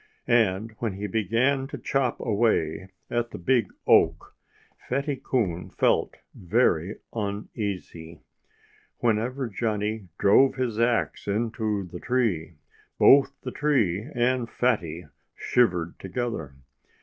[0.25, 4.33] And when he began to chop away at the big oak,
[4.89, 8.23] Fatty Coon felt very uneasy.
[8.97, 12.55] Whenever Johnnie drove his axe into the tree,
[12.97, 16.55] both the tree and Fatty shivered together.